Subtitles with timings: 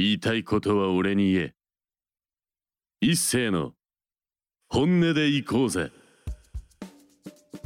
[0.00, 1.54] 言いたいことは俺に言え。
[3.00, 3.72] 一斉の
[4.68, 5.90] 本音で行こうぜ。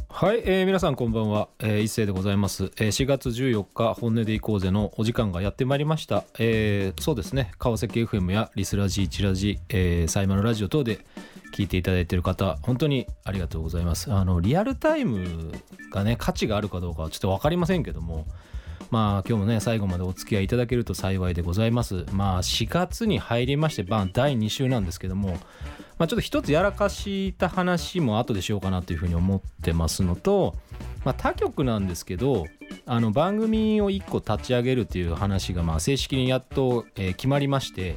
[0.09, 7.51] はい、えー、皆さんこんばんは、えー、一斉でございます、えー、4月14日本音でいこうぜのお時間がやってまいりました、えー、そうですね。
[7.59, 11.05] 川崎 FM やリスラジチラジ、えー、サイマのラジオ等で
[11.53, 14.11] 聞いていただいている方本当にありがとうございます。
[14.11, 15.51] あのリアルタイム
[15.91, 18.25] がね価値があるかどうかはちょっと分かりませんけども
[18.91, 22.05] まあ今日もね最後までお付き合いいただけると幸いでございます。
[22.11, 25.37] まあ4月に入りまして、まあ、第2週なんですけども
[25.97, 30.55] まあ、ちょっと一つやらかした話も後でしようかなというふうに思ってますのと、
[31.05, 32.45] まあ、他局なんですけど
[32.85, 37.95] あの番組を1個立ち上げるという話がまあ正式にやっと、え決まりまして、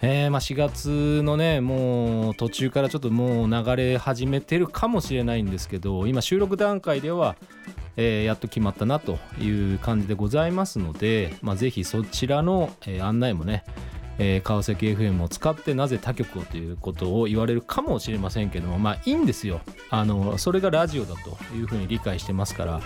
[0.00, 7.36] えーまあ4月のねもう途中からちょっともう流れ始めてるかもしれないんですけど今収録段階では、
[7.96, 13.64] えーやっと決まったなという感じでございますので、まあ、ぜひそちらの、えー案内もね
[14.18, 19.60] えー川崎 FM を使ってなぜ他局をということを言われるかもしれませんけどもまあいいんですよ。
[19.90, 22.80] あのそれがラジオだというふうに理解してますから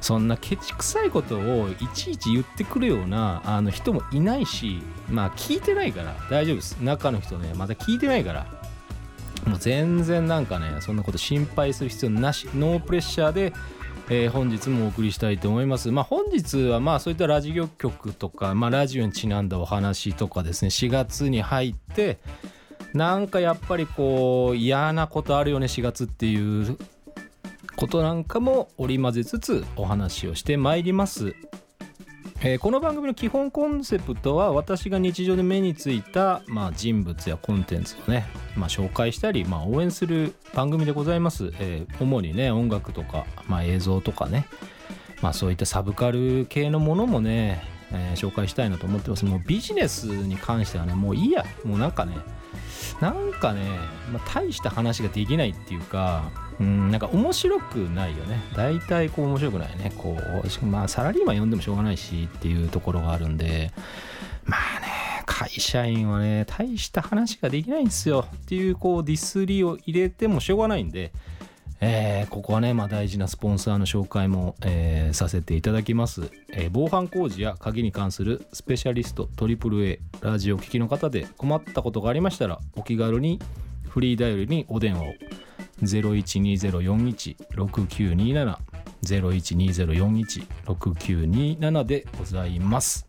[0.00, 6.76] そんなケチくさいことをいちいち言ってくるようなあの人もいないしまあ聞いてないから大丈夫です。
[6.80, 8.46] 中の人ねまだ聞いてないから。
[9.46, 12.48] もう全然なんかねそんなこと心配する必要なし。
[12.54, 13.52] ノープレッシャーで
[14.08, 15.90] えー本日もお送りしたいと思います。
[15.90, 22.18] まあ、本日はまあそういったラジオ局とか、まあ、ラジオにちなんだお話とかですね4月に入って
[22.94, 26.78] なんかやっぱりこう嫌なことあるよね4月っていう
[27.76, 31.34] ことなんかも織り交ぜつつお話をしてまいります。
[32.40, 44.46] えーこの番組の基本コンセプトは私が日常で目についた、まあ、人物やコンテンツをね、まあ、紹介したり、まあ、応援する番組でございます、えー主にね音楽とか、まあ、映像とかね、
[45.22, 49.24] まあ、そういったサブカル系のものもね、えー紹介したいなと思ってます。
[49.24, 51.44] もうビジネスに関してはねもういいや。
[51.64, 52.16] もうなんかね
[53.00, 53.62] なんかね、
[54.12, 58.40] まあ、大した話ができないっていうかうんなんか面白くないよね。
[58.54, 59.92] 大体こう面白くないね。
[59.96, 63.72] こうまあサラリーマン呼んでもしょうがないしっていうところがあるんで。
[64.44, 64.86] まあね
[65.26, 68.26] 会社員はね大した話ができないんですよ。
[68.34, 71.12] っていうこうディスりを入れてもしょうがないんで。
[71.78, 83.40] えーここはね、まあ、大事なスポンサーの紹介も、えーさせていただきます、えー防犯工事や鍵に関するスペシャリスト AAA ラジオ機器の方で困ったことがありましたらお気軽に
[83.90, 85.12] フリーダイヤルにお電話を。
[85.82, 88.56] 0120416927
[89.04, 93.06] 0120416927でございます。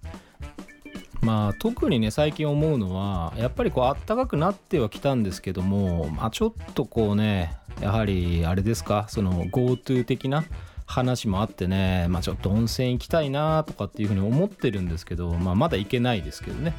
[1.21, 9.07] まあ特にね最近思うのはやっぱりこうあったかくなってはきたんですけども、まあ、ちょっとこうねやはりあれですか？
[9.09, 10.43] その GoTo 的な
[10.85, 16.73] 話もあってね、まあ、ちょっと温泉行きたいなとかっていうふうに思ってるんですけど、まあ、まだ行けないですけどね。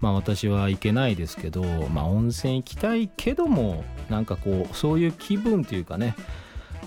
[0.00, 6.14] まあ私は行けないですけど、まあ、温泉行きたいけどもなんかこうそういう気分というかね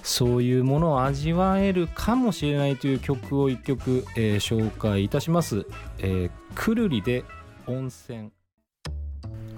[0.04, 5.66] そういうものを味わえるかもしれないという曲を一曲、えー紹介いたします。
[6.00, 7.24] えーくるりで
[7.68, 8.32] 温泉。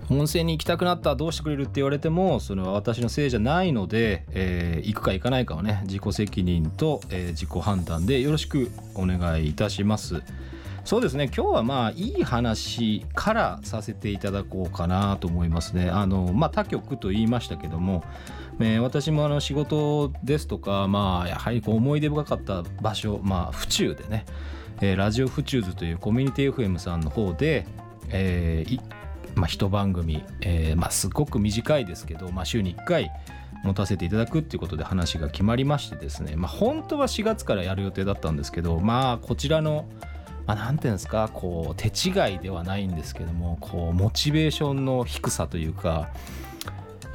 [0.09, 10.21] 温泉に行きたくなったらどうしてくれるって言われてもそれは私のせいじゃないので、えー行くか行かないかはね自己責任と、え自己判断でよろしくお願いいたします。
[10.83, 15.89] そうですね今日はまあいい話からさせていただこうかなと思いますね。
[15.89, 18.03] あのまあ他局と言いましたけども、
[18.59, 24.25] えー私もあの仕事ですとかまあやはりこう思い出深かった場所まあ府中でね、
[24.81, 27.67] えーラジオ府中図というコミュニティ FM さんの方で、
[28.09, 28.81] えー
[29.35, 33.11] まあ、一番組、えーまあ、すごく短いですけど、まあ、週に1回
[33.63, 39.85] 持たせていただくっていうことで話が決まりましてですね、まあ、本当は4月からやる予定だったんですけどまあこちらの、
[40.45, 46.09] まあ、なんていうんですかこう手違いではないんですけどもこうモチベーションの低さというか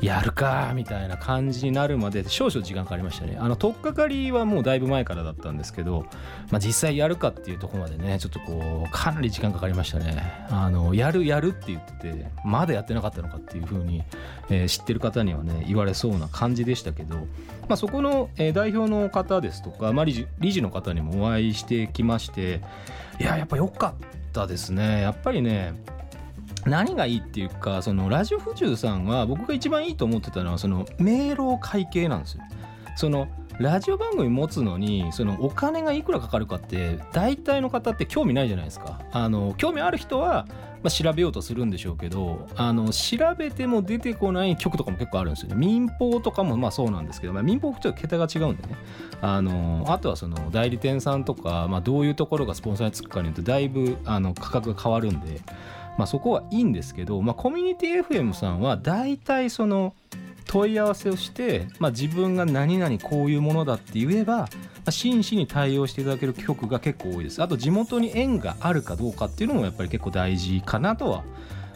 [0.00, 3.38] やるかみたいな感じになるまで少々時間かかりましたね。
[3.40, 6.06] あの取っかかりはもうだいぶ前からだったんですけど、
[6.50, 10.46] まあ、実際やるかっていうとこまでねちょっとこうかなり時間かかりましたね。
[10.50, 14.02] あのやるやるって言っててまだやってなかったのかっていうふうに、
[14.50, 17.24] えー知ってる方にはね言われそうな感じでしたけど、ま
[17.70, 22.60] あ、そこの、えー代表の方ですとか、まあ、理事理事の方にもお会いしてきまして
[23.18, 25.00] いややっぱ良かったですね。
[25.00, 25.74] やっぱりね
[26.66, 32.42] 何がいいっていうかそのラジオ不中さんは僕が一番いいと思ってたのはその明朗会計なんですよ。
[32.96, 33.28] その
[33.58, 39.00] ラジオ番組持つのにそのお金がいくらかかるかって大体の方って興味ないじゃないですか。
[39.12, 40.46] あの興味ある人は、
[40.82, 45.56] まあ、調べようとするんでしょうけどあの調べても出てこない曲とかも結構あるんですよね。
[45.56, 48.76] 民放とかもまあそうなんですけど、まあ、民放ちょっと桁が違うんでね
[49.22, 55.40] あのあとはその代理店さんとか、まあ、どういうところがスポンサーにつくかによってだいぶあの価格が変わるんで。
[55.96, 59.94] まあ、そこはいいんですけど、まあ、コミュニティ FM さんは大体その
[60.44, 64.48] 問い合わせをして、まあ、自分が何々こういうものだって言えば、
[64.90, 67.42] 真摯に対応していただける曲が結構多いです。
[67.42, 71.24] あと地元に縁があるかどうかっていうのもやっぱり結構大事かなとは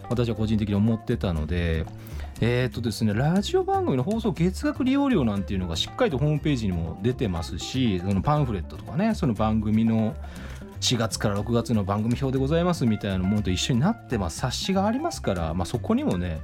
[0.09, 1.87] 私は個人的に思ってたので
[2.41, 10.15] えっ、ー、とですねラジオ番組の放送月額利用料なんていうのがしっかりとホームページにも出てますしそのパンフレットとかねその番組の
[10.81, 14.39] 4月から6月の番組表でございますみたいなものと一緒になってます。
[14.39, 16.41] 冊子がありますから、まあ、そこにもね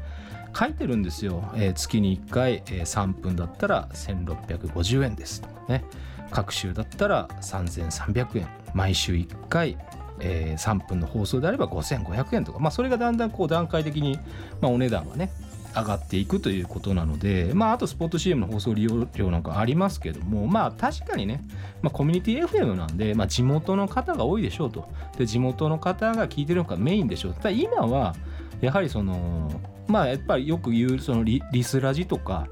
[0.59, 5.41] 書いてるんですよ、えー、月に1回、えー、3分だったら1650円です。
[5.41, 5.85] とかね。
[6.31, 8.49] 各週だったら3300円。
[8.75, 9.79] 毎週1回、
[10.21, 14.19] えー、3分の放送であれば5500円とか、まあ、それがだんだんこう段階的に、
[14.61, 15.31] まあ、お値段がね
[15.77, 21.43] 上がっていくということなので、まあ、あとスポット CM の放送利用料なんかありますけども、まあ、確かにね、
[21.83, 24.89] まあ、コミュニティ FM なんで、まあ、地元の方が多いでしょうと。
[25.19, 27.35] で、地元の方が聞いてるのがメインでしょう。
[27.35, 28.15] ただ今は、
[28.61, 29.51] やはりその、
[29.87, 32.49] まあ、やっぱりよく言う、そのリリスラジとか、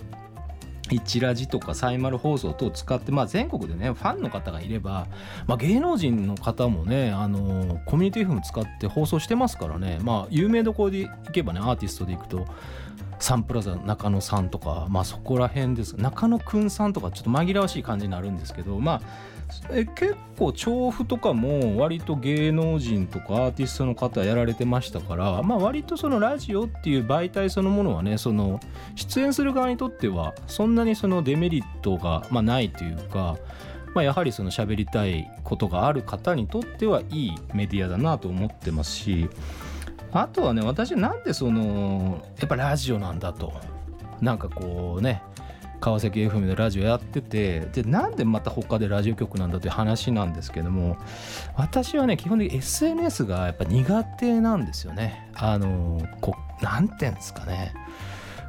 [0.91, 5.07] 一ラジとかサイマル放送等を使って、まあ、全国でねファンの方がいれば、
[5.47, 12.47] まあ、芸能人の方もねあのコミュニティ FM 使って放送してますからね、まあ、有名どころでいけばねアーティストでいくと
[13.19, 15.95] サンプラザ中野さんとか、まあ、そこら辺です。
[15.95, 19.01] 中野くんさんとかちょっと紛らわしい感じになるんですけどまあ
[19.71, 28.61] え結構調布とかも割と芸能人とかアーティストの方やられてましたから、まあ、割とそのラジオっていう媒体そのものはねその
[28.95, 33.37] 出演する側にとってはそんなにそのデメリットが、まあ、ないというか、
[33.95, 39.29] まあ、やはりその喋りたいことがある方にとってはいいメディアだなと思ってますし
[40.15, 43.53] あとはね私はなんでそのやっぱラジオなんだと。
[44.21, 45.23] なんかこうね
[45.81, 50.97] 川崎 FM でラジオやっててでなんでまた他でラジオ局なんだという話なんですけども
[51.57, 55.31] 私はね基本的に SNS がやっぱ苦手なんですよね。
[55.35, 57.75] あのこなんていうんですかね。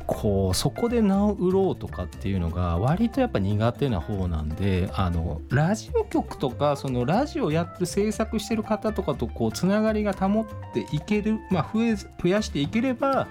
[0.07, 13.27] こうそこで名を売ろうとかっていうのが割とやっぱ苦手な方なんであのラジオ局とかそのラジオやって制作してる方とかとこうつながりが保っていける、まあ、増え増やしていければ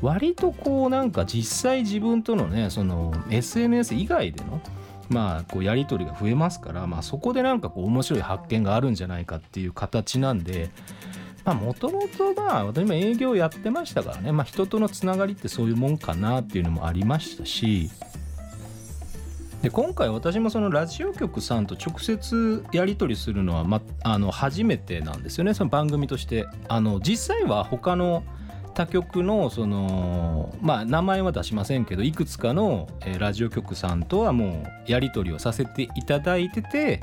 [0.00, 4.60] 割とこうなんか実際自分とのねその SNS 以外での
[5.08, 10.70] まあこうやり取りが増えますから、まあ、そこでなんかこう面白い発見があるんじゃないかっていう形なんで
[11.46, 17.88] まあもともとまあ私も営業やってましたからね、まあ、人とのつながりってそういうもんかなっていうのもありましたし。
[19.62, 25.54] で今回私もそのラジオ局さんと直接やり取りするのは、ま、あの初めてなんですよね。
[25.54, 26.46] その番組として。
[26.68, 28.22] あの実際は他の
[28.74, 32.88] 他局のそのまあ名前は出しませんけどいくつかの
[33.18, 37.00] ラジオ局さんとはもうやり取りをさせていただいてて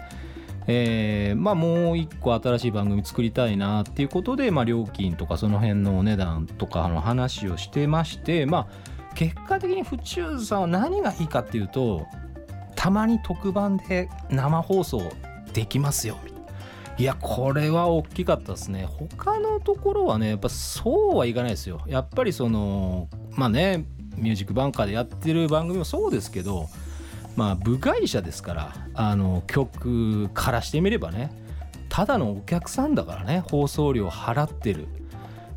[0.68, 12.06] えー、まあもう一個新しい番組作りたいなっていうことで、まあ、料金とかその辺のお値段とかの話をしてましてまあ結果的に府中さんは何がいいかっていうと
[12.76, 15.02] たまに特番で生放送
[15.54, 16.18] できますよ。
[16.98, 18.86] いやこれは大きかったですね。
[18.86, 21.82] 他のところはねやっぱそうはいかないですよ。
[21.88, 26.68] やっぱりそのまあねミュージックバンカーでやってる番組もそうですけど
[27.36, 31.32] まあ部外者ですからあの曲からしてみればね
[31.90, 34.88] ただのお客さんだからね放送料払ってる、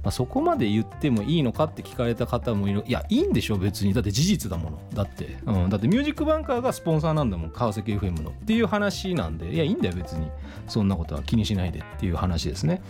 [0.03, 2.85] まあ、そこまで言ってもいいのかって聞かれた方もいる。
[2.87, 3.95] いやいいんでしょ別に。
[3.95, 4.79] だって事実だもの。
[4.93, 8.31] だって、うん、だってミュージックバンカーがスポンサーなんだもん川崎 FM の。
[8.31, 9.51] っていう話なんで。
[9.51, 10.29] いやいいんだよ別に。
[10.69, 12.83] そんなことは気にしないでっていう話ですね。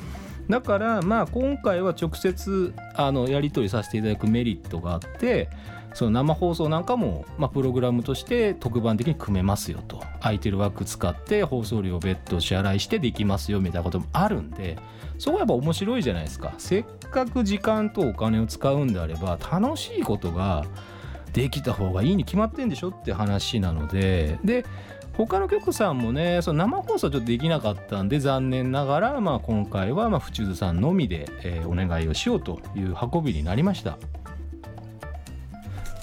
[0.51, 5.49] だからまあ今回は直接あのやり取りさせていただくメリットがあって
[5.97, 10.03] その生放送なんかも、まあ、プログラムとして特番的に組めますよと。
[10.21, 14.77] 空いてる枠使って放送料を別途支払いしてできますよみたいなこともあるんで
[15.17, 16.53] そこはやっぱ面白いじゃないですか。
[16.59, 20.67] せっかく時間とお金を使うんであれば楽しいことが
[21.33, 24.39] できた方がいいに決まってんでしょって話なので。
[24.45, 24.67] で
[25.17, 33.97] 他の局さんもねその生放送ちょっとできなかったんで残念ながら、まあ、今回はまあ府中さんのみで、えー、お願いをしようという運びになりました。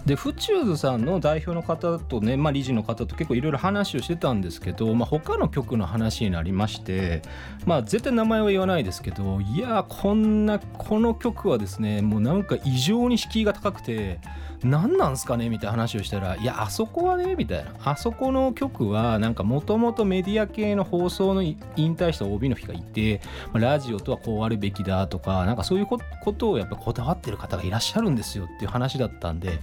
[0.06, 7.22] でフチューズさんの代表の方とね、まあ、理事の方と結構いろいろ話をしてたんですけど、まあ、他の局の話になりまして
[7.66, 14.20] まあ絶対名前は言わないですけどいやこんなこの局はですねもうなんか異常に敷居が高くて
[14.64, 15.50] 何なんすかね？
[15.50, 17.72] みたいな話をしたらいやあそこはねみたいな。
[17.84, 23.22] あそこの曲はなんかもともとメディア系の放送の引退した OB の人がいて
[23.54, 26.00] ラジオとはこうあるべきだとかなんかそういうこ
[26.34, 29.60] とをやっぱこだわってる方がいらっしゃるんですよっていう話だったんで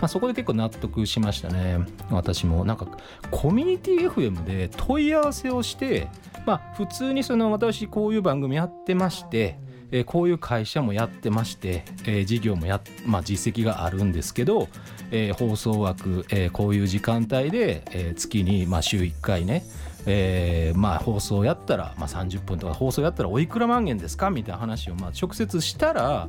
[0.00, 1.80] まあ、そこで結構納得しましたね
[2.10, 2.64] 私も。
[2.64, 2.86] なんか
[3.32, 6.08] コミュニティ FM で問い合わせをして
[6.46, 9.58] まあ普通にその私こういう番組やってまして
[9.90, 14.68] えーこういう会社もやってまして、えー事業もや、まあ、実績があるんですけど、
[15.10, 19.64] えー放送枠、えこういう時間帯で、え月に、まあ、週1回ね、
[20.06, 26.28] えまあ、放送やったら、まあ、30分とか放送やったらおいくら万円ですかみたいな話を、まあ、直接したら、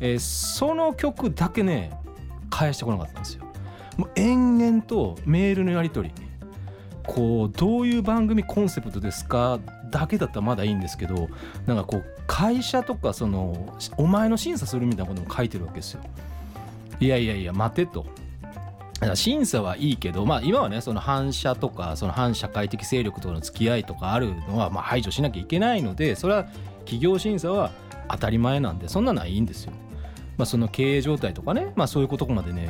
[0.00, 1.90] えその曲だけね
[2.50, 3.44] 返してこなかったんですよ。
[3.96, 6.26] もう延々とメールのやり取り
[7.06, 9.60] こうどういう番組コンセプトですか
[9.96, 11.28] だけだったらまだいいんですけど
[11.64, 16.02] なんかこう会社とかそのお前の審査するみたいなことも書いてるわけですよ。
[17.00, 18.04] いやいやいや待てと。
[19.14, 26.44] 審査はいいけど、まあ、今はねその反社とかその反社会的勢力との付き合いとかあるのはまあ排除しなきゃいけないのでそれは
[26.80, 27.72] 企業審査は
[28.10, 29.72] 当たり前なんでそんなのはいいんですよ。
[30.38, 32.68] まあ、その経営状態とかね、まあ、そういうことまでね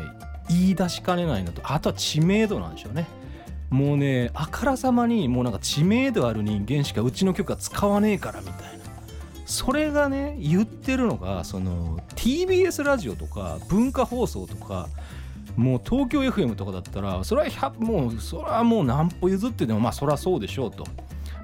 [0.49, 3.07] 言い出しかねないのとあとは知名度なんでしょうね。
[3.77, 8.87] もうねあからさまにもうなんか知名度ある人間しかうちの曲は使わねえからみたいな。
[9.45, 14.89] それがね言ってるのがその TBS ラジオとか文化放送とか
[15.57, 20.85] もう東京 FM とかだったらそれはもうそれはもう何歩譲ってでもまあそりゃそうでしょうと。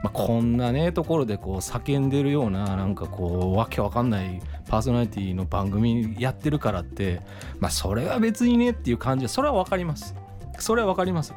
[0.02, 7.20] まあ、こんなねところでこう叫んでるようななんかこうわけわかんないパーソナリティの番組やってるからって
[7.60, 10.16] まあそれは別にねっていう感じでそれはわかります。
[10.58, 11.34] それはわかります。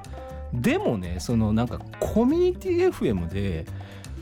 [0.54, 3.66] でもねそのなんかコミュニティ FM で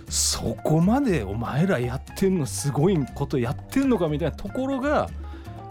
[0.10, 5.10] そこまでお前らやってんのすごいことやってんのかみたいなところが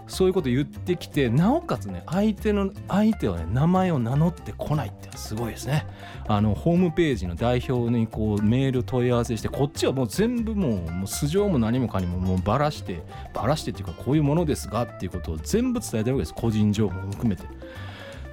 [0.07, 5.87] そういうこと言ってきてなおかつね相手の相手はね名前を名乗ってこないってすごいですね。
[6.27, 13.01] あのホームページの代表にこうメール問い合わせしてこっちはもう全部もうもう素性も何もかにももうばらして
[13.33, 16.33] ばらしてっていうかこういうものですがっていうことを全部伝えてるわけです。
[16.33, 17.43] 個人情報も含めて。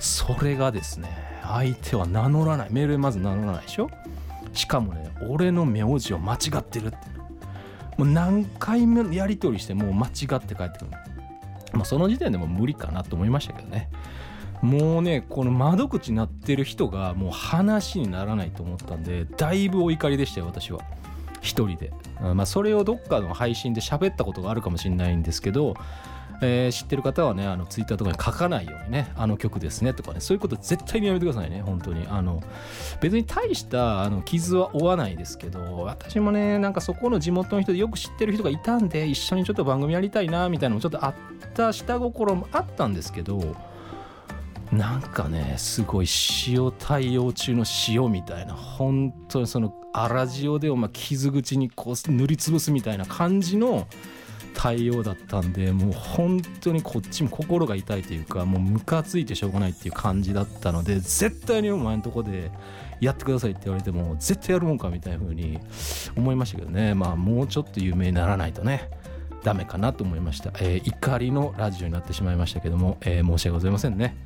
[0.00, 2.69] それがですね相手は名乗らない。
[2.71, 3.90] メールでまず名乗らないでしょ？
[4.52, 6.97] しかもね俺の名字を間違ってるって
[7.97, 10.90] もう何回目やり取りしてもう間違って帰ってくる
[11.73, 13.90] まあその時点でも無理かなと思いましたけどね。
[14.62, 20.80] もうねこの窓口になってる人がもう話にならないと思ったんでだいぶお怒りでしたよ私は。
[21.40, 21.90] 一人で、
[22.23, 25.75] うんまあ、それをどっかの配信で喋ったことがあるかもしれないんですけど、
[26.43, 32.07] えー知ってる方はねあのツイッターとかに書かないようにねあの曲ですねとかねそういうこと絶対にやめてくださいね本当に。
[32.09, 32.43] あの
[33.01, 41.15] 別に大したあの傷は負わないですけど私もねなんかそこの地元の人でよく知ってる人がいたんで一緒にちょっと番組やりたいなみたいなのもちょっとあっ
[41.55, 43.57] た下心もあったんですけど
[44.73, 46.07] なんかねすごい
[46.47, 53.89] 塩対応中の塩みたいな本当にその粗塩でお前傷口にこう塗りつぶすみたいな感じの
[54.54, 62.50] 対応だったんでもう本当にこっちも心が痛いというかもうムカついてしょうがないっていう感じだったので絶対にお前のとこで
[63.00, 65.59] やってくださいって言われても絶対やるもんかみたいな風に
[66.16, 66.95] 思いましたけどね。
[66.95, 68.90] まあもうちょっと有名にならないとね
[69.42, 74.16] ダメかなと思いました、えー怒りのラジオになってしまいましたけども、えー申し訳ございませんね。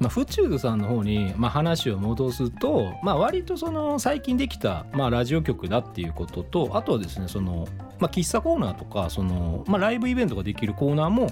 [0.00, 7.66] まあ、府中さんの方に、まあ、話を戻すと、まあ、割とその最近できた、まあ、ラジオ局だっていうこととあとはですねその、
[7.98, 11.30] まあ、喫茶コーナーとかその、まあ、ライブイベントができるコーナーも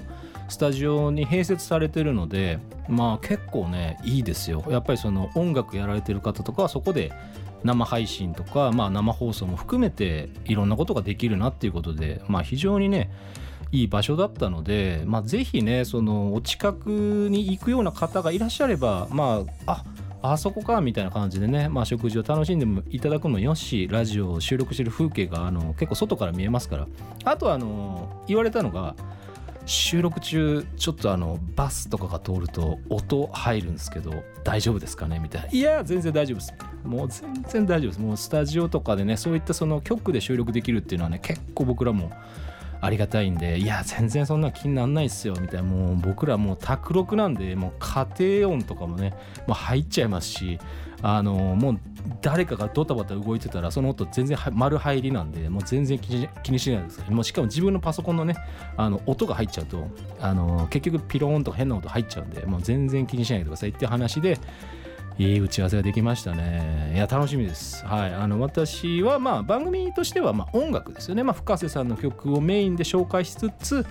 [0.49, 4.63] スタジオに併設されてるので、まあ、結構ねいいですよ。
[4.67, 7.11] やっぱりその音楽やられてる方とかはそこで
[7.63, 13.09] 生配信とか、まあ、生放送も含めていろんなことができるなっていうことで、まあ、非常にね
[13.71, 16.89] いい場所だったので、まあ、ぜひねそのお近く
[17.29, 19.83] に行くような方がいらっしゃればまあ
[20.21, 26.87] ああそこかみたいな感じでね、まあ、食事を楽しんでもいただくのもよしラジオを収録してる風景があの結構外から見えますから。
[27.25, 28.95] あとあの言われたのが
[29.65, 35.19] 収録中ちょっとあのバスとかが通ると音入るんですけど大丈夫ですかね？
[35.19, 35.47] みたいな。
[35.49, 36.53] いや全然大丈夫です。
[36.85, 38.01] もう全然大丈夫です。
[38.01, 42.11] もうスタジオとかでねそういったその局で収録できるっていうのはね結構僕らも
[42.83, 45.63] ありがたいんでいや全然そんな気になんないっすよみたいな。
[45.63, 48.07] もう僕らもう卓録なんでもう家
[48.41, 49.13] 庭音とかもね
[49.47, 50.59] もう入っちゃいますし
[51.01, 51.79] あのもう
[52.21, 58.35] 誰かがドタバタ動いてたらその音全然丸入りなんでもう全然気に気にしないですもうしかも自分のパソコンのね
[58.75, 59.87] あの音が入っちゃうと
[60.19, 64.37] あの結局ピローンとか変な音入っちゃうんでもう全然気にしないでくださいっていう話で
[65.17, 66.91] いい打ち合わせができましたね。
[66.95, 67.85] いや、楽しみです。
[67.85, 68.13] はい。
[68.13, 71.23] あの、私は、まあ、番組としては、まあ、音楽ですよね。
[71.23, 73.85] まあ、深瀬さんの曲をメインで紹介しつつ、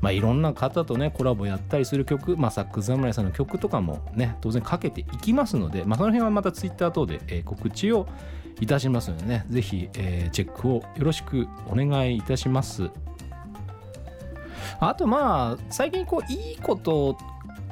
[0.00, 8.06] まあ、いろんな方とね、コラボやったりする曲、まあ、サックス侍さんの曲とかもね、当然かけていきますので、まあ、その辺はまたツイッター等で、えー告知を
[8.60, 12.90] いたしますのでね、ぜひ、えーチェックをよろしくお願いいたします。
[14.80, 17.16] あとまあ最近こういいこと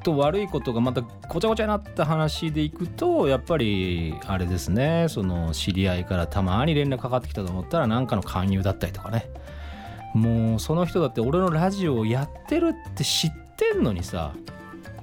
[0.02, 9.28] と悪いことがまたごちゃごちゃになった話でいくとやっぱりあれですねその知り合いからたまに連絡かかってきたと思ったら何かの勧誘だったりとかね。
[10.14, 14.34] もうその人だって俺のラジオをやってるって知ってんのにさ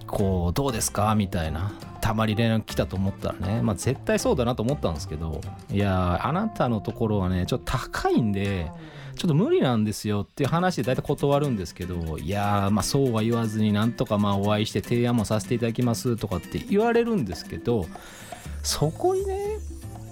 [0.06, 1.72] こうどうですかみたいな。
[2.00, 3.62] たまに連絡来たと思ったらね。
[3.62, 5.42] まあ絶対そうだなと思ったんですけど。
[5.70, 8.72] いやあなたのところはねちょっと高いんで
[9.18, 17.86] ちょっと無理なんですよっていう話で大体断るんですけどいやまあそうは言わずになんとかまあお会いして提案もさせていただきますとかって言われるんですけど
[18.64, 19.58] そこにね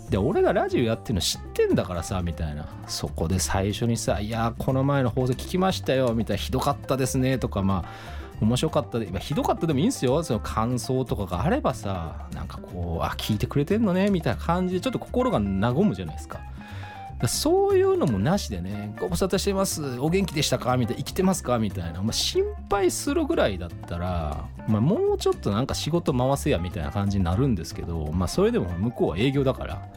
[0.10, 2.68] で俺がラジオやってるの知ってんだからさみたいな。
[2.88, 10.22] そこで最初にさ「いやこの前の放送聞きましたよ」みたいな「ひどかったですね」とかまあ面白かったで、ひどかったでもいいんすよ。
[10.22, 16.40] その感想とかがあればさなんかこうあ聞いてくれてんのねみたいな感じでちょっと心が和むじゃないですか。
[17.28, 20.00] そういうのもなしでねご無沙汰してます。
[20.00, 20.78] お元気でしたか？
[20.78, 21.58] みたいな生きてますか？
[21.60, 29.88] みたいな、まあ、心配するぐらいだったら、まあ、もうちょっとなんか仕事回せやみたいな感じになるんですけど、まあ、それでも向こうは営業だから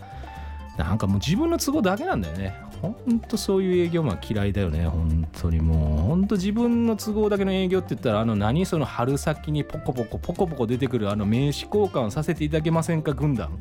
[0.76, 2.54] なんかもう自分の都合だけなんだよね。
[2.80, 4.86] ほんとそういう営業マン嫌いだよね。
[4.86, 5.60] 本当に。
[5.60, 8.64] もうほんと自分の都合だけの営業って言ったらあの何？
[8.64, 13.12] その春先にポコポコポコポコ出てくるあの名刺交換させていただけませんか？
[13.12, 13.58] 軍団。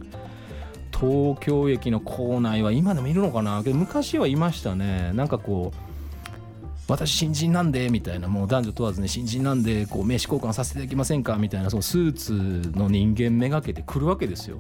[0.99, 3.61] 東京駅の構内は今でもいるのかな？
[3.61, 5.11] 昔はいましたね。
[5.13, 5.77] なんかこう
[6.87, 8.27] 私新人なんでみたいな。
[8.27, 11.35] もう男女問わずね新人なんでこう名刺交換させていただけませんか？
[11.35, 14.57] みたいなそのスーツの人間めがけて来るわけですよ。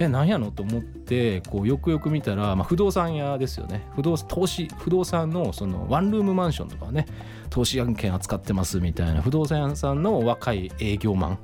[0.00, 0.50] え何やの？
[0.50, 3.86] と思ってこうよくよく見たら、まあ、不動産屋ですよね。
[3.94, 7.06] 不動投資不動産のそのワンルームマンションとかね
[7.50, 9.22] 投資案件扱ってますみたいな。
[9.22, 11.38] 不動産屋さんの若い営業マン。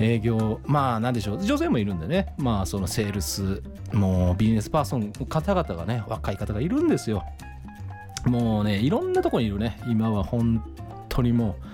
[0.00, 1.42] 営業まあ何でしょう。
[1.42, 2.34] 女性もいるんでね。
[2.38, 3.62] まあそのセールス
[3.92, 7.24] もうビジネスパーソンの方々がね若い方がいるんですよ。
[8.26, 9.80] もうねいろんなとこにいるね。
[9.88, 10.62] 今は本
[11.08, 11.67] 当にもう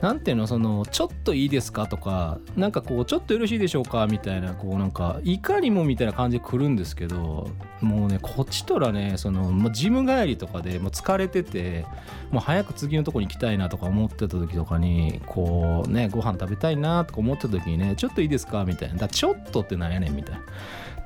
[0.00, 7.50] 何ていうのそのちょっといいですかとかなんかこうちょっとよろしいでしょうかみたいなこうなんかいかにもみたいな感じで来るんですけど
[7.80, 11.84] もうねこっちとらねそのもうジム帰りとかでもう疲れてて
[12.30, 20.42] もう早く次のとこに行きたいなとか思ってた時とかにこうねご飯食べたいなとか思ってた時にねちょっといいですかみたいなだちょっとってなんやねんみたいな。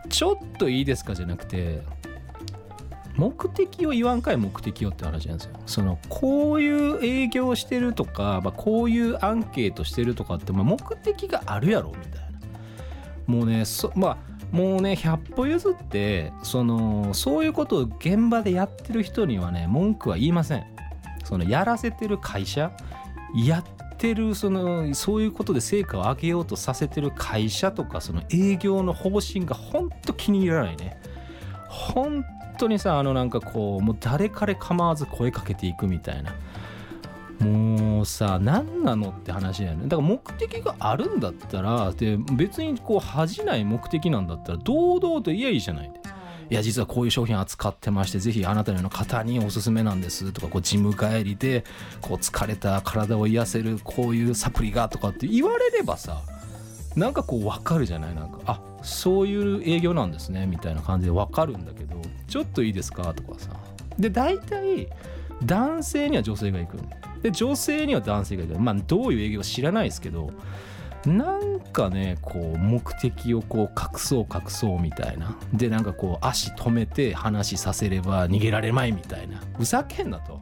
[0.08, 1.80] ちょっといいですかじゃなくて
[3.16, 5.52] 目的を言わんかい目的をって話なんですよ。
[5.66, 12.32] そのこういう営業してるとか、まあ、こういうアンケートしてるとかって、まあ、目的があるやろみたいな。
[13.26, 14.16] もうねそまあ
[14.50, 20.64] もうね100歩譲ってそのそういうことを現場でやってる人にはね文句は言いません。
[21.24, 22.72] そのやらせてる会社
[23.34, 31.00] やってるそのそういうことで成果を上げようとさせてる会社とかその営業の方針がほんと気に入らないね。
[31.68, 32.24] 本
[32.62, 36.34] 当にさあのなんかこうもう誰彼構わず声かけていくみたいな。
[37.40, 45.92] もうさ何なのって話だよねだから目的があるんだったらで別にこう恥じない目的なんだったら堂々と言えばいいじゃない。
[46.50, 46.54] い。
[46.54, 51.64] や実はこういう商品扱ってましてぜひあなたのような方におすすめなんですとかこうジム帰りで
[52.00, 56.22] こう疲れた体を癒せるこういうサプリがとかって言われればさ
[56.96, 58.14] なんかこう分かるじゃない？
[58.14, 61.96] なんかあそういう営業なんですねみたいな感じで分かるんだけど
[62.28, 63.14] ちょっといいですか？
[63.14, 63.50] とかさ。
[63.98, 64.88] で大体
[65.44, 66.78] 男性には女性が行く。
[67.22, 68.60] で女性には男性が行く。
[68.60, 70.30] まあどういう営業か知らないですけど
[71.06, 75.36] なんかねこう目的をこう隠そう隠そうみたいな。
[75.52, 79.40] でなんかこう足止めて話させれば逃げられまいみたいな。
[79.56, 80.40] ふざけんなと。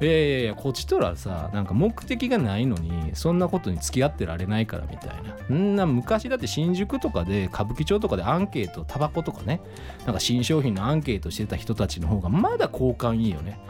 [0.00, 5.54] いやいやいやこっちとらさなんか目的がないのにそんなことに付き合ってられないからみたいな。
[5.54, 9.60] んな昔だって新宿とかで歌舞伎町とかでアンケートタバコとかね
[10.06, 13.60] なんか新商品のアンケートしてた人たちの方がまだ好感いいよね。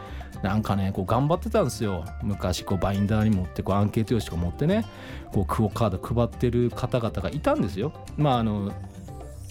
[0.41, 2.05] なんかねこう頑張ってたんですよ。
[2.23, 4.85] 昔こうバインダーに持ってこうアンケート用紙とか持ってね
[5.33, 7.91] こうクオカード配ってる方々がいたんですよ。
[8.17, 8.71] まああの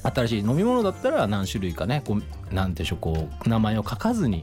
[0.02, 2.16] 新しい飲み物だったら何種類かねこ
[2.50, 4.42] うなんでしょうこう名前を書かずに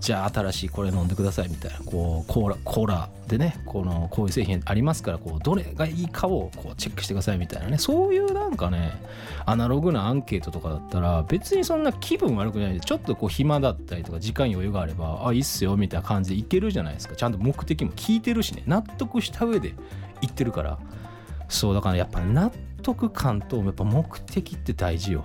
[0.00, 7.78] じゃあ新しいこれ飲んでくださいみたいなこうコーラコーラでねこのこういう製品ありますからこうどれがいいかをこうチェックしてくださいみたいなね。
[7.78, 8.92] そういうなんかね
[9.44, 17.16] アナログなアンケートとかだったら別にそんな気分悪くないでちょっとこう暇だったりとか時間余裕があればあいいっすよみたいな感じでいけるじゃないですか。
[17.16, 18.62] ちゃんと目的も聞いてるしね。
[18.66, 19.74] 納得した上で
[20.20, 20.78] 言ってるから。
[21.48, 25.24] そうだからやっぱ納得感とやっぱ目的って大事よ。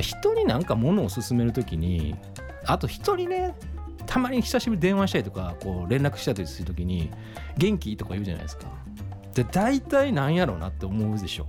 [0.00, 2.14] 人になんか物を勧める時に
[2.66, 3.54] あと人にね
[4.06, 7.10] たまに久しぶりに電話したりとかこう連絡したりする時に
[7.58, 8.66] 「元気?」とか言うじゃないですか。
[9.34, 11.46] で大体なんやろうなって思うでしょ。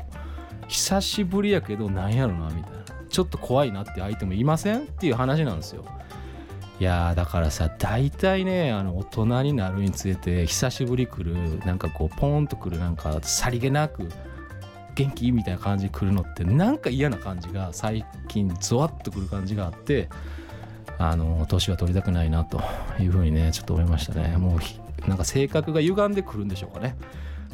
[0.67, 2.77] 久しぶりやけどなんやろなみたいな。
[3.09, 4.79] ちょっと怖いなって相手もいません？
[4.79, 5.85] っていう話なんですよ。
[6.79, 14.09] いやだからさ大体ねあの大人になるにつれて久しぶり来るなんかこうポーンと来るなんかさりげなく
[14.93, 15.31] 元気？
[15.31, 20.09] みたいな感じ来るのってなんか嫌な感じが最近ゾワッとくる感じがあって
[20.99, 22.61] あの年は取りたくないなと
[22.99, 24.37] いうふうにねちょっと思いましたね。
[24.37, 24.57] も
[25.05, 26.95] うなんか性格が歪んでくるんでしょうかね。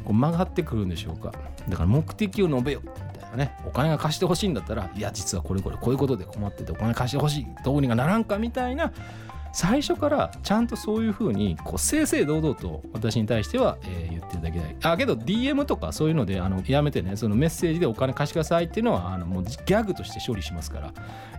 [0.03, 1.33] こう曲がってくるんでしょうか。
[1.67, 3.57] だから目的を述べよみたいなね。
[3.65, 7.47] お金が貸してほしいんだったらいや実はこれこれこういうことで困っててお金貸してほしい。
[7.63, 8.91] どうにかならんかみたいな
[9.53, 14.75] 最初からちゃんとそういうふうに正々堂々と私に対しては、えー、言っていただきたい。
[14.81, 20.93] あけど DM とかそういうのであのやめてねそのメッセージでお金貸してくださいっていうのはあのもうギャグとして処理しますから、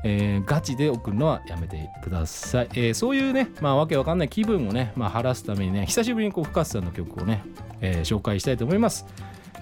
[0.05, 7.42] えー、ガチで送るのはやめてください、えー、そういうねまあわけわかんない気分をね、まあ、晴らすためにね久しぶりにこう深瀬さんの曲をね、
[7.81, 9.07] えー、紹介したいと思います、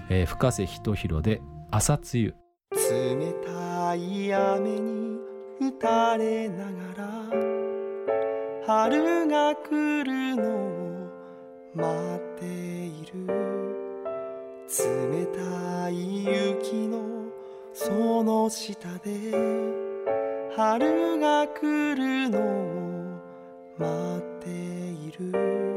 [0.09, 2.35] えー、深瀬仁弘で朝露。
[2.71, 5.17] 冷たい雨に
[5.59, 7.62] 打たれながら
[8.65, 11.09] 春が来るのを
[11.73, 13.27] 待っている。
[14.69, 17.01] 冷たい雪の
[17.73, 19.31] その下で
[20.55, 23.19] 春が来るのを
[23.77, 25.72] 待っている。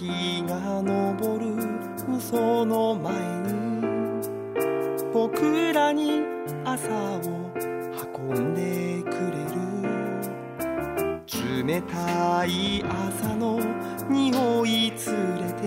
[0.00, 1.54] 日が昇る
[2.20, 3.54] その前に
[5.12, 6.22] 僕らに
[6.64, 7.20] 朝を
[8.18, 9.62] 運んでくれる
[11.64, 13.60] 冷たい朝の
[14.10, 15.62] 匂い連れて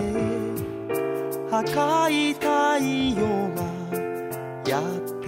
[1.50, 2.46] 赤い太
[3.16, 3.62] 陽が
[4.66, 4.82] やっ
[5.22, 5.24] て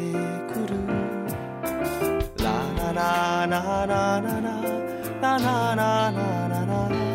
[0.52, 0.76] くる。
[2.44, 4.58] ラララララララ
[5.22, 7.10] ララララララ。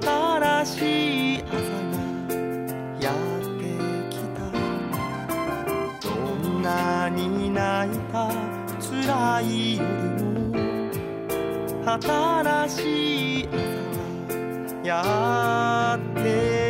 [0.00, 1.98] 新しい朝が
[3.00, 3.14] やっ
[3.58, 3.62] て
[4.10, 4.42] きた。
[6.08, 6.10] ど
[6.48, 8.28] んなに泣いた
[8.80, 10.50] 辛い夜も
[11.86, 13.54] 新しい朝
[14.82, 16.63] がやって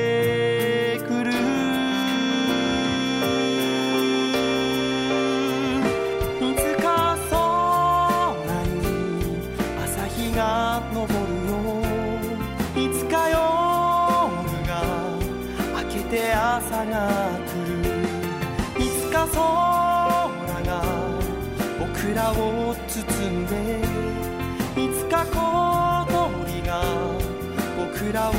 [16.94, 17.10] が
[17.48, 17.82] 来る
[18.78, 19.36] いつか空
[20.62, 20.70] が
[21.80, 23.82] 僕らを包んで
[24.76, 25.34] いつか小
[26.06, 26.84] 鳥が
[27.76, 28.32] 僕らを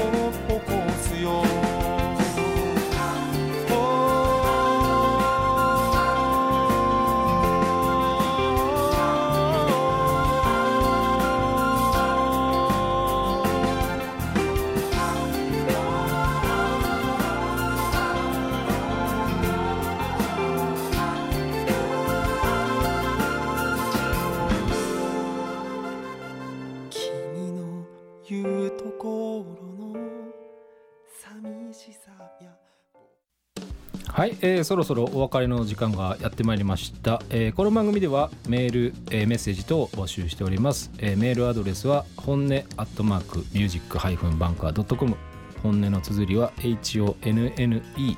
[34.26, 45.16] はい、えー、そろそろお別れの時間がやってまいりました、えー、この番組ではメール、えー、メッセージ等を募集しております、えー、メールアドレスは本音アットマークミュージックハイフンバンカー .com
[45.62, 48.18] 本音の綴りは HONNE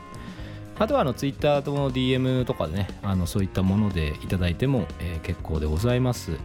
[0.80, 6.38] あとはあのツイッターとの DM とかでねあのそういったものでいただいても、えー、結構でございます、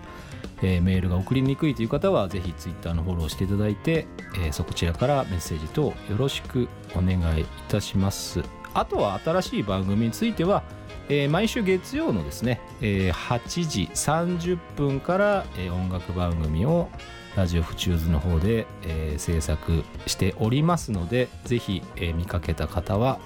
[0.60, 8.42] えー、メールが送りにくいという方はぜひツイッターのフォローしていただいて、えー、そちらからメッセージ等よろしくお願いいたします。
[8.74, 10.62] あとは新しい番組については、
[11.08, 16.88] えー、毎週月曜のですね、えー、8時30分から、えー、音楽番組を
[17.36, 23.20] ラジオフチューズの方で、えー、制作しておりますのでぜひ、えー、見かけた方は、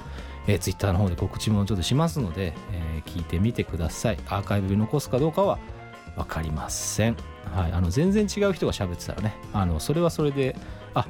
[0.46, 4.18] えー、ツイッターの方で告知もちょっとしますので、えー、聞いてみてください。
[4.28, 5.58] アーカイブに残すかどうかは
[6.16, 7.16] 分かりません、
[7.54, 10.56] はい、あの全然違う人が喋ってたらねあのそれはそれで
[10.94, 11.06] あ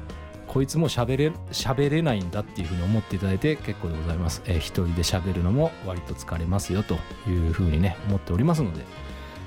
[0.47, 6.95] こいつも喋れ喋れないんだっていうふうに思っていただいて結構でございます、えー、一人で喋るのも割と疲れますよと
[7.29, 8.83] いうふうにね思っておりますので、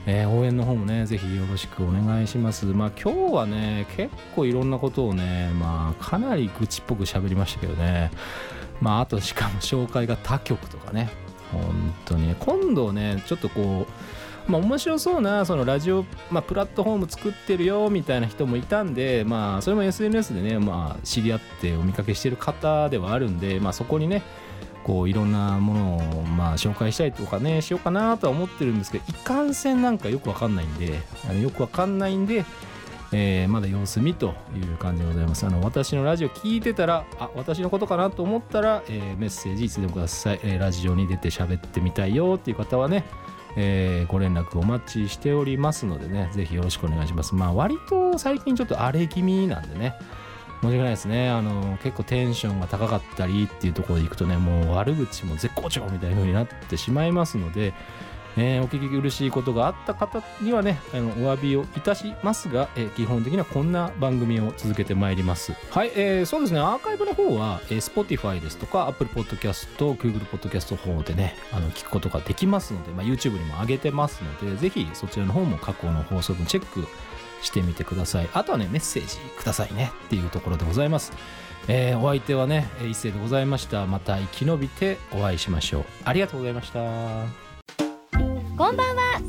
[0.06, 2.66] えー、応援の方もねぜひよろしくお願いします。
[2.66, 8.10] まあ今日はね結構いろんなことをねまあかなり愚痴っぽく喋りましたけどね。
[8.80, 11.10] まああとしかも紹介が他局とかね。
[11.52, 13.92] 本当に今度ねちょっとこう
[14.50, 24.22] まあ、面白そうなそのラジオ、まあ、プラットフォーム作ってるよみたいな人もいたんで、まあ、それも SNS でね、まあ、知り合ってお見かけしてる方ではあるんで、まあ、そこにね
[24.84, 32.44] こういろんなものをまあ紹介したりとかねしようかなとは思ってるんですけどいかんせんなんかよくわかんないんであのよくわかんないんで、
[33.12, 35.44] えー、まだ様子見という感じでございます。
[35.46, 43.04] あの私のラジオ聞いてたらあ私のことかなと思ったら、えー、メッセージいつでもください、えー、ラジオに出て喋ってみたいよっていう方はね
[43.56, 47.34] えーご連絡お待ちしておりますのでねぜひよろしくお願いします。
[47.34, 49.94] まあ割と最近ちょっと荒れ気味なんでね
[50.62, 51.30] 申し訳ないですね。
[51.30, 57.72] あの結構テンションが高かったりっていうところでいくとねもう悪口も絶好調みたいな風になってしまいますので、
[58.36, 65.52] えーお聞き苦しいことがあった方にはねあのお詫びをいたしますが、えー基本的にはこんな番組を続けてまいります。
[65.70, 66.60] はい、えーそうですね。
[66.60, 76.86] アーカイブの方は、えー Spotify ですとか Apple Podcast Google Podcast 方でねあの聞くことができますので、まあ、YouTube にも上げてますのでぜひそちらの方も過去の放送分チェック
[77.42, 78.28] してみてください。
[78.32, 79.92] あとはねメッセージくださいね。
[80.06, 81.12] っていうところでございます。
[81.68, 83.86] えーお相手はね一斉でございました。
[83.86, 85.84] また生き延びてお会いしましょう。
[86.04, 87.49] ありがとうございました。
[88.60, 89.22] こんばんは